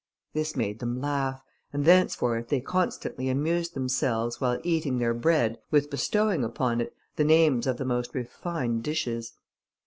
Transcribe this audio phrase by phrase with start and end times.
[0.33, 5.91] This made them laugh, and thenceforth they constantly amused themselves, while eating their bread, with
[5.91, 9.33] bestowing upon it the names of the most refined dishes.